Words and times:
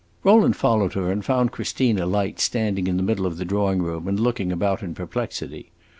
Rowland 0.23 0.55
followed 0.55 0.93
her, 0.93 1.11
and 1.11 1.23
found 1.23 1.51
Christina 1.51 2.07
Light 2.07 2.39
standing 2.39 2.87
in 2.87 2.97
the 2.97 3.03
middle 3.03 3.27
of 3.27 3.37
the 3.37 3.45
drawing 3.45 3.83
room, 3.83 4.07
and 4.07 4.19
looking 4.19 4.51
about 4.51 4.81
in 4.81 4.95
perplexity. 4.95 5.69